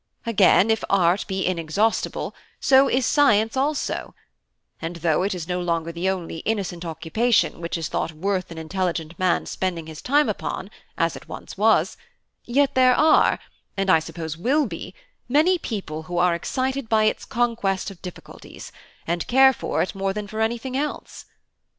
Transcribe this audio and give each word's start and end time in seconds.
Again, 0.25 0.71
if 0.71 0.83
art 0.89 1.25
be 1.27 1.45
inexhaustible, 1.45 2.33
so 2.59 2.89
is 2.89 3.05
science 3.05 3.55
also; 3.55 4.15
and 4.81 4.95
though 4.95 5.21
it 5.21 5.35
is 5.35 5.47
no 5.47 5.61
longer 5.61 5.91
the 5.91 6.09
only 6.09 6.37
innocent 6.37 6.83
occupation 6.83 7.61
which 7.61 7.77
is 7.77 7.87
thought 7.87 8.11
worth 8.11 8.49
an 8.49 8.57
intelligent 8.57 9.13
man 9.19 9.45
spending 9.45 9.85
his 9.85 10.01
time 10.01 10.27
upon, 10.27 10.71
as 10.97 11.15
it 11.15 11.27
once 11.29 11.55
was, 11.55 11.97
yet 12.45 12.73
there 12.73 12.95
are, 12.95 13.37
and 13.77 13.91
I 13.91 13.99
suppose 13.99 14.37
will 14.37 14.65
be, 14.65 14.95
many 15.29 15.59
people 15.59 16.01
who 16.01 16.17
are 16.17 16.33
excited 16.33 16.89
by 16.89 17.03
its 17.03 17.23
conquest 17.23 17.91
of 17.91 18.01
difficulties, 18.01 18.71
and 19.05 19.27
care 19.27 19.53
for 19.53 19.83
it 19.83 19.93
more 19.93 20.13
than 20.13 20.25
for 20.25 20.41
anything 20.41 20.75
else. 20.75 21.25